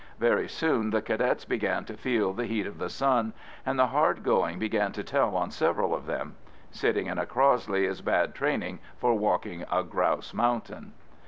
Very 0.19 0.47
soon 0.49 0.89
the 0.89 0.99
Cadets 1.03 1.45
began 1.45 1.85
to 1.85 1.95
feel 1.95 2.33
the 2.33 2.47
heat 2.47 2.65
of 2.65 2.79
the 2.79 2.89
sun, 2.89 3.33
and 3.63 3.77
the 3.77 3.85
hard 3.85 4.23
going 4.23 4.57
began 4.57 4.91
to 4.93 5.03
tell 5.03 5.35
on 5.35 5.51
several 5.51 5.93
of 5.93 6.07
them. 6.07 6.33
Sitting 6.71 7.05
in 7.05 7.19
a 7.19 7.25
Crossley 7.27 7.85
is 7.85 8.01
bad 8.01 8.33
training 8.33 8.79
for 8.97 9.13
walking 9.13 9.63
a 9.71 9.83
grouse 9.83 10.33
mountain. 10.33 10.93